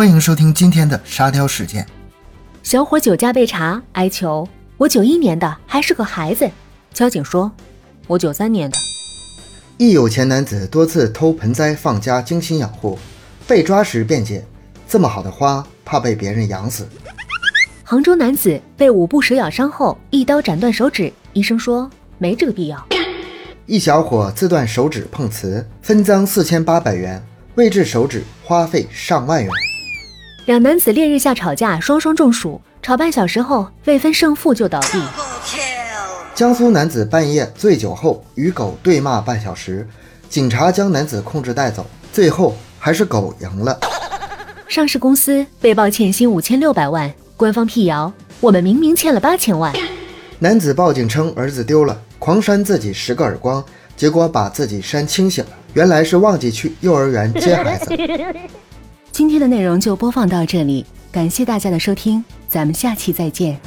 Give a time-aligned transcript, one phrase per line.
[0.00, 1.86] 欢迎收听今天的沙雕事件。
[2.62, 6.50] 小伙酒驾被查，哀求我九一年的，还是个孩子。
[6.94, 7.52] 交警说，
[8.06, 8.78] 我九三年的。
[9.76, 12.98] 一有钱男子多次偷盆栽放家，精心养护，
[13.46, 14.42] 被抓时辩解：
[14.88, 16.88] 这么好的花，怕被别人养死。
[17.84, 22.86] 杭州男子被五步蛇咬伤后，一刀斩断手指，医生说没这个必要。
[23.66, 27.22] 一小伙自断手指碰瓷，分赃四千八百元，
[27.56, 29.52] 为治手指花费上万元。
[30.46, 35.00] 两男子烈日下吵架，双双中暑，吵半小时后未分胜负就倒地。
[36.34, 39.86] 江苏男子半夜醉酒后与狗对骂半小时，
[40.28, 43.78] 警察将男子控制带走，最后还是狗赢了。
[44.66, 49.72] 上市公司被曝欠薪五千六百万，官方辟谣，我们明明欠了八千万。
[50.38, 53.62] 男子报警称儿子丢了，狂扇自己十个耳光，
[53.94, 57.94] 结果把自己扇清醒了，原来是忘记去幼儿园接孩子。
[59.12, 63.60] 今天的内容就播放到这里，感谢大家的收听，咱们下期再见。